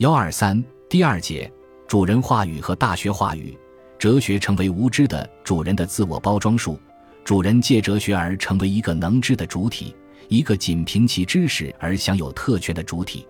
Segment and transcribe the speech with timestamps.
[0.00, 1.52] 幺二三第二节，
[1.86, 3.54] 主人话语和大学话语，
[3.98, 6.80] 哲学成为无知的主人的自我包装术，
[7.22, 9.94] 主人借哲学而成为一个能知的主体，
[10.28, 13.26] 一个仅凭其知识而享有特权的主体。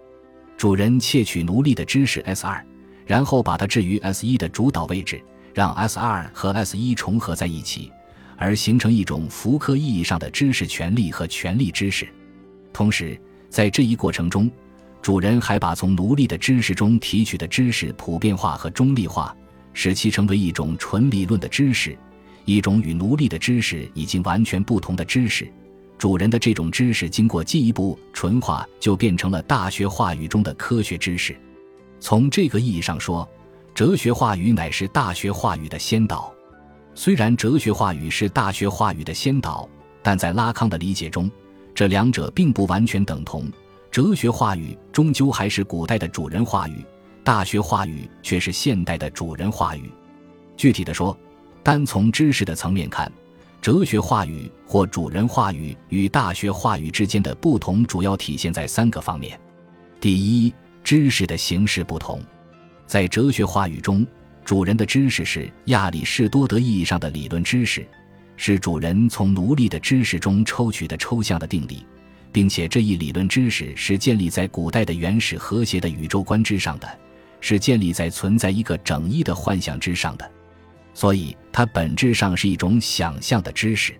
[0.56, 2.64] 主人窃取奴隶的知识 S 二，
[3.04, 5.20] 然后把它置于 S 一的主导位置，
[5.52, 7.90] 让 S 二和 S 一重合在一起，
[8.36, 12.06] 而形成一种福克意义上的知识权利和权利知识。
[12.72, 14.48] 同时，在这一过程中，
[15.02, 19.34] 主人还把从奴隶的知识中提取的知识普遍化和中立化，
[19.72, 21.96] 使其成为一种纯理论的知识，
[22.44, 25.50] 一种与奴隶的知识已经完全不同的知识。
[25.96, 31.36] 主人的这种知识经过进一步纯化，就变成了大学话语中的科学知识。
[31.98, 33.28] 从这个意义上说，
[33.74, 36.32] 哲学话语乃是大学话语的先导。
[36.94, 39.68] 虽然哲学话语是大学话语的先导，
[40.02, 41.30] 但在拉康的理解中，
[41.74, 43.50] 这两者并不完全等同。
[43.90, 46.84] 哲学话语终究还是古代的主人话语，
[47.24, 49.90] 大学话语却是现代的主人话语。
[50.56, 51.16] 具体的说，
[51.64, 53.10] 单从知识的层面看，
[53.60, 59.38] 哲学话语或主人话语与大学话语之间的不同，主要体现在三个方面。
[60.00, 60.54] 第一，
[60.84, 62.22] 知识的形式不同。
[62.86, 64.06] 在哲学话语中，
[64.44, 67.84] 主人的知识是亚里士多德意义上的理论知识，
[68.36, 71.84] 是主人从奴隶的知识中抽取的抽象的定理。
[72.32, 76.88] 并且这一理论知识是建立在古代的原始和谐的宇宙观之上的，
[77.40, 80.30] 是建立在存在一个整一的幻象之上的，
[80.94, 83.98] 所以它本质上是一种想象的知识。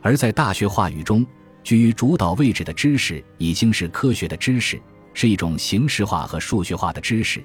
[0.00, 1.26] 而在大学话语中，
[1.62, 4.80] 居于主导位置的知识已经是科学的知识，
[5.12, 7.42] 是一种形式化和数学化的知识，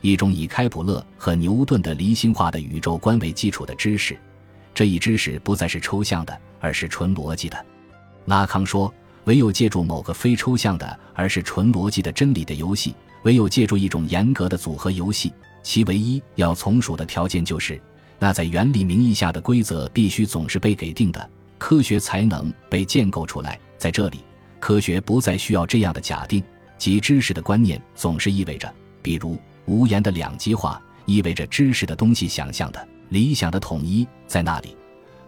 [0.00, 4.16] 一种以开普勒和牛顿的离心化的宇宙观为基础的知识。
[4.72, 7.66] 这一知识不再是抽象的，而是纯逻辑的。
[8.24, 8.92] 拉康说。
[9.26, 15.32] 唯有借助某个非抽象的，而是纯逻辑的真理的游戏，唯有借助一种严格的组合游戏，
[15.64, 17.80] 其唯一要从属的条件就是，
[18.20, 23.58] 那在原理名义下的规则必须总是被给定的，科学才能被建构出来。
[23.76, 24.20] 在这里，
[24.60, 26.40] 科学不再需要这样的假定，
[26.78, 28.72] 即知识的观念总是意味着，
[29.02, 34.76] 比如无言的两极化，意味着知识的东西想象的理想的统一在那里，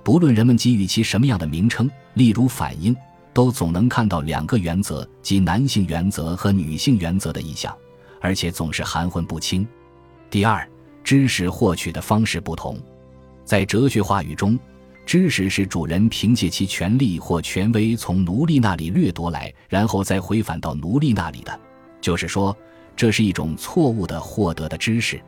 [0.04, 2.96] 不论人们给予其什么样的名称，例如反应。
[3.32, 7.76] 都总能看到两个原则，即男性原则和女性原则的意象，
[8.20, 9.66] 而且总是含混不清。
[10.30, 10.68] 第二，
[11.04, 12.78] 知识获取的方式不同。
[13.44, 14.58] 在哲学话语中，
[15.06, 21.60] 知识是主人凭借其权力或权威从奴隶那里掠夺来，然后再回返到奴隶那里的，
[22.00, 22.54] 就是说，
[22.94, 25.18] 这是一种错误的获得的知识。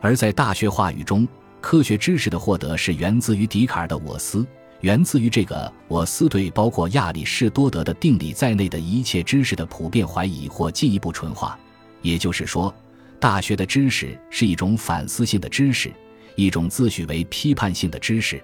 [0.00, 1.28] 而在大学话语中，
[1.60, 4.44] 科学知识的获得是源自于笛卡尔的我思。
[4.82, 11.56] 源自于这个我司对包括亚里士多德的定理在内的一切知识的普遍怀疑或进一步纯化，
[12.02, 12.74] 也就是说，
[13.20, 15.92] 大学的知识是一种反思性的知识，
[16.34, 18.42] 一种自诩为批判性的知识。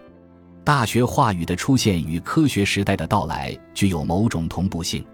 [0.62, 5.04] 大学话语的出现与科学时代的到来具有某种同步性。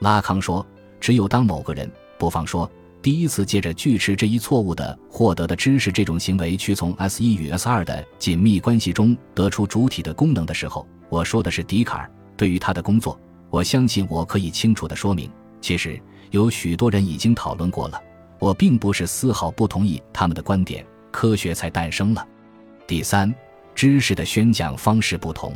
[0.00, 0.64] 拉康说，
[1.00, 2.70] 只有当某个人，不妨说。
[3.00, 12.10] 第一次借着锯齿这一错误的获得的知识这种行为，去从 S 一与 S 二的紧密关系中得出主体的功能的时候，我说的是笛卡尔。
[12.36, 13.18] 对于他的工作，
[13.50, 15.30] 我相信我可以清楚地说明。
[15.60, 16.00] 其实
[16.30, 18.00] 有许多人已经讨论过了，
[18.38, 20.84] 我并不是丝毫不同意他们的观点。
[21.10, 22.26] 科学才诞生了。
[22.86, 23.34] 第三，
[23.74, 25.52] 知识的宣讲方式不同，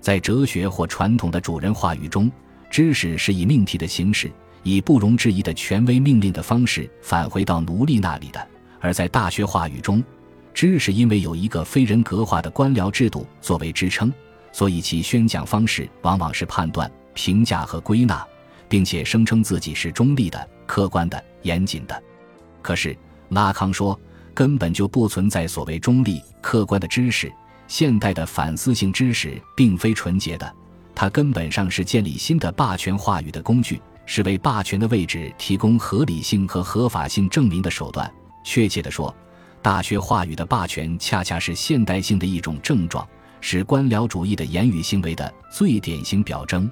[0.00, 2.30] 在哲学或传统的主人话语中，
[2.70, 4.30] 知识是以命题的形式。
[4.68, 8.48] 以不容置疑的权威命令的方式返回到奴隶那里的，
[8.80, 10.02] 而在大学话语中，
[10.52, 14.12] 知识因为有一个非人格化的官僚制度作为支撑，
[14.52, 18.26] 所以其宣讲方式往往是判断、评价和归纳，
[18.68, 22.02] 并且声称自己是中立的、客观的、严谨的。
[22.60, 22.96] 可是
[23.30, 23.98] 拉康说，
[24.34, 27.32] 根本就不存在所谓中立、客观的知识。
[27.68, 30.54] 现代的反思性知识并非纯洁的，
[30.94, 33.80] 它根本上是建立新的霸权话语的工具。
[34.10, 38.10] 是为霸权的位置提供合理性和合法性证明的手段。
[38.42, 39.14] 确切地说，
[39.60, 43.06] 大学话语的霸权恰恰是现代性的一种症状，
[43.42, 46.68] 是官僚主义的言语行为的最典型表征。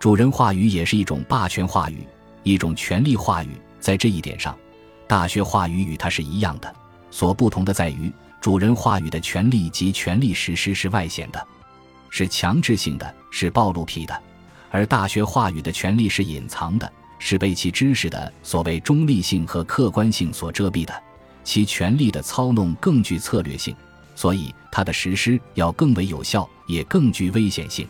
[0.00, 2.04] 主人话语也是一种霸权话语，
[2.42, 3.50] 一种权力话语。
[3.78, 4.58] 在这一点上，
[5.06, 6.74] 大学话语与它是一样的。
[7.08, 11.46] 所不同的在于，主人话语的权利及权力实施是外显的，
[12.10, 14.22] 是强制性的，是暴露癖的。
[14.74, 20.92] 而大学话语的权利是隐藏的，是被其知识的所谓中立性和客观性所遮蔽的，
[21.44, 23.72] 其权力的操弄更具策略性，
[24.16, 27.86] 所以它的实施要更为有效，也更具危险性。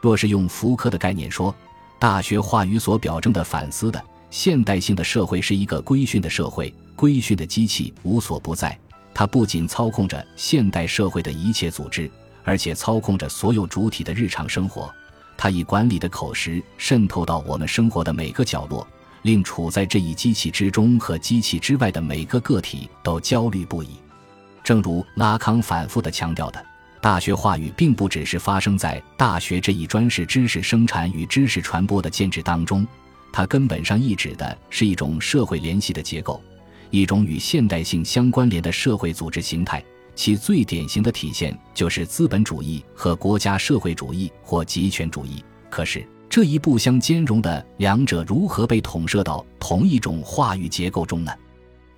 [0.00, 1.52] 若是用福柯的概念说，
[1.98, 8.78] 大学话语所表征的反思的、现代性的社会是一个规训的社会，规训的机器无所不在，
[9.12, 12.08] 它不仅操控着现代社会的一切组织，
[12.44, 14.88] 而且操控着所有主体的日常生活。
[15.36, 18.86] 它以管理的口实渗透到我们生活的每个角落，
[19.22, 23.88] 令处在这一机器之中和机器之外的每个个体都焦虑不已。
[24.62, 26.64] 正如拉康反复地强调的，
[27.00, 32.86] 大学话语并不只是发生在大学这一专事知识生产与知识传播的建制当中，
[33.32, 36.40] 它根本上意指的是一种社会联系的结构，
[36.90, 39.82] 一种与现代性相关联的社会组织形态。
[40.14, 45.44] 其最典型的体现就是资本主义和国家社会主义或极权主义。
[45.70, 51.32] 可是，这一不相兼容的两者如何被统摄到同一种话语结构中呢？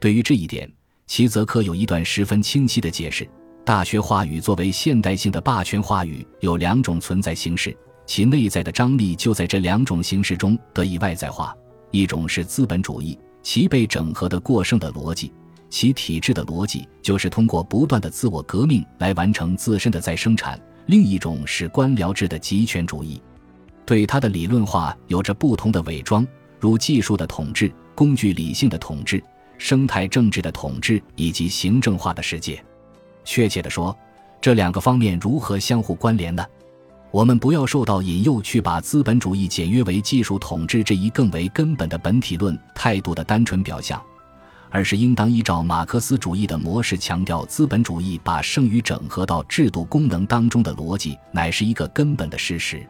[0.01, 0.71] 对于这一点，
[1.07, 3.29] 齐泽克有一段十分清晰的解释：
[3.65, 7.77] 大学话语作为现代性的霸权话语，有两种存在形式，
[8.07, 11.57] 其内在的张力就在这两种形式中得以外在化。
[11.91, 15.33] 一种是资本主义，其被整合的过剩的逻辑。
[15.75, 20.57] 其体制的逻辑就是通过不断的自我革命来完成自身的再生产。
[20.87, 23.21] 另一种是官僚制的极权主义，
[23.85, 26.25] 对他的理论化有着不同的伪装，
[26.61, 29.21] 如技术的统治、工具理性的统治、
[29.59, 32.65] 生态政治的统治以及行政化的世界。
[33.25, 33.99] 确切地说，
[34.41, 36.47] 这两个方面如何相互关联呢？
[37.11, 44.01] 我们不要受到引诱去把资本主义简约为技术统治这一更为根本的本体论态度的单纯表象。
[44.75, 52.85] 而是应当依照马克思主义的模式，强调资本主义把剩余整合到制度功能当中的逻辑，乃是一个根本的事实。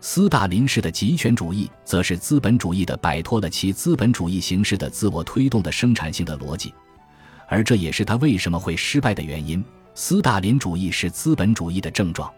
[0.00, 6.72] 斯大林式的极权主义，则是资本主义的摆脱了其资本主义形式的自我推动的生产性的逻辑，
[7.48, 9.64] 而这也是他为什么会失败的原因。
[9.96, 12.32] 斯大林主义是资本主义的症状。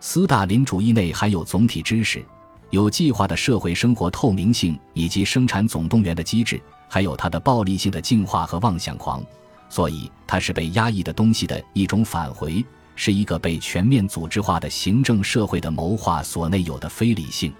[0.00, 2.24] 斯大林主义内含有总体知识、
[2.70, 6.58] 有计划的社会生活透明性以及生产总动员的机制。
[6.94, 9.24] 还有它的暴力性的进化和妄想狂，
[9.70, 12.62] 所以它是被压抑的东西的一种返回，
[12.94, 17.50] 是一个被全面组织化的行政社会的谋划所内有的非理性。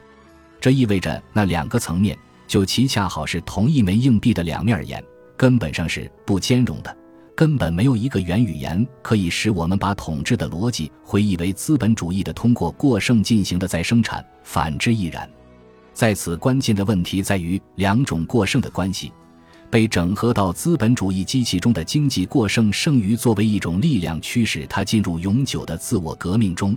[0.60, 2.14] 这意味着那两个层面，
[2.46, 5.02] 就其恰好是同一枚硬币的两面而言，
[5.34, 6.94] 根本上是不兼容的。
[7.34, 15.26] 根本没有一个原语言可以使我们把统治的逻辑回忆为资本主义的通过过剩进行的再生产，反之亦然。
[15.94, 19.10] 在此，关键的问题在于两种过剩的关系。
[19.72, 26.76] 被整合到资本主义机器中的经济过剩剩余，作为一种力量驱使它进入永久的自我革命中，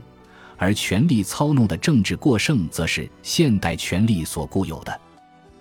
[0.55, 4.97] 而权力操弄的政治过剩，则是现代权力所固有的。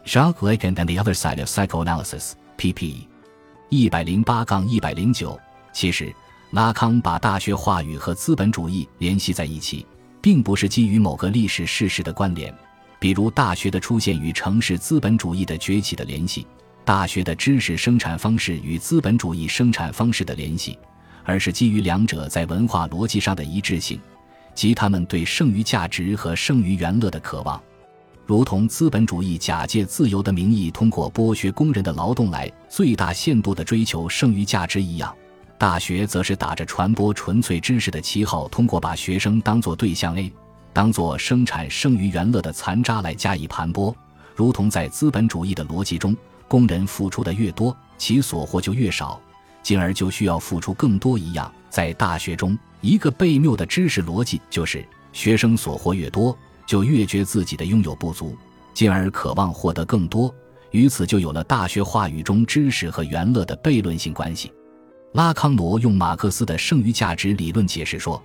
[0.07, 2.95] Jacques Lacan and the Other Side of Psychoanalysis pp.
[3.69, 5.37] 一百零八杠一百零九。
[5.73, 6.15] 其实，
[6.53, 9.85] 拉康把大学话语和资本主义联系在一起，
[10.23, 12.55] 并不是基于某个历史事实的关联，
[13.01, 16.47] 比如大学的出现与城市资本主义的崛起的联系。
[16.85, 20.79] 大学的知识生产方式与资本主义生产方式的联系，
[21.25, 23.99] 而是基于两者在文化逻辑上的一致性，
[24.55, 27.59] 即他们对剩余价值和剩余元乐的渴望，
[28.27, 35.15] 如同资本主义假借自由的名义，通过剥削工人的劳动来最大限度地追求剩余价值一样，
[35.57, 40.31] 大学则是打着传播纯粹知识的旗号，通过把学生当作对象 A，
[40.75, 43.95] 当作生产剩余元乐的残渣来加以盘剥，
[44.35, 46.15] 如同在资本主义的逻辑中。
[46.49, 49.21] 工人付出的越多，其所获就越少，
[49.63, 51.53] 进而就需要付出更多一样。
[51.71, 56.37] 在大学中，一个悖谬的知识逻辑就是：学生所获越多，
[56.67, 58.37] 就越觉自己的拥有不足，
[58.73, 60.33] 进而渴望获得更多。
[60.71, 64.53] 于此就有了大学话语中知识和元乐的悖论性关系。
[65.13, 68.21] 拉康罗用马克思的剩余价值理论解释说，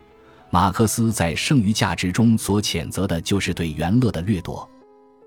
[0.50, 4.68] 马克思在剩余价值中所谴责的就是对元乐的掠夺。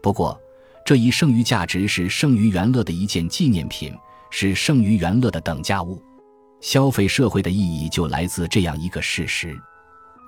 [0.03, 0.37] 不过，
[0.85, 3.95] 这一剩余价值是剩余元乐的一件纪念品，
[4.31, 6.03] 是剩余元乐的等价物。
[6.61, 9.57] 消费社会的意义就来自这样一个事实，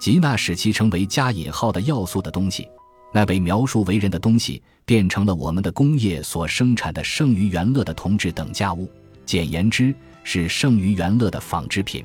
[0.01, 2.69] 即那使其成为加引号的要素的东西，
[3.13, 8.91] 那被描述为人的东西，变成了我们的工业所生产的剩余元乐的同质等价物。
[9.25, 12.05] 简言之，是剩余元乐的纺织品。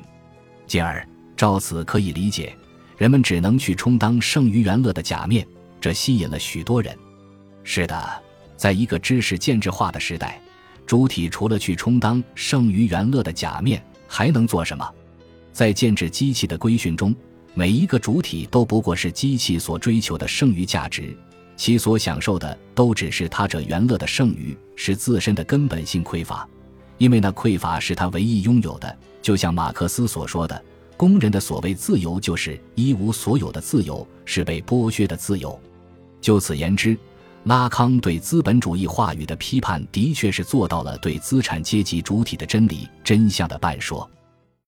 [0.66, 2.56] 进而，照此可以理解，
[2.98, 5.46] 人们只能去充当剩余元乐的假面，
[5.82, 6.96] 这吸引了许多人。
[7.64, 8.29] 是的。
[8.60, 10.38] 在一个知识建制化的时代，
[10.86, 14.86] 主体除了去充当剩余元乐的假面，还能做什么？
[15.54, 17.16] 在建制机器的规训中，
[17.54, 21.16] 每一个主体都不过是机器所追求的剩余价值，
[21.56, 26.46] 其所享受的都只是他者元乐的剩余，是自身的根本性匮乏，
[26.98, 28.94] 因为那匮乏是他唯一拥有的。
[29.22, 30.62] 就像马克思所说的，
[30.98, 35.58] 工人的所谓自由就是一无所有的自由，是被剥削的自由。
[36.20, 36.98] 就此言之。
[37.50, 44.08] 拉康对资本主义话语的批判，的确是做到了对资产阶级主体的真理真相的半说。